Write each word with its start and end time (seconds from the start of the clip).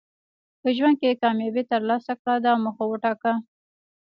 په 0.61 0.69
ژوند 0.77 0.95
کې 1.01 1.19
کامیابي 1.23 1.63
ترلاسه 1.71 2.13
کړه 2.19 2.35
دا 2.45 2.53
موخه 2.63 2.85
وټاکه. 2.87 3.33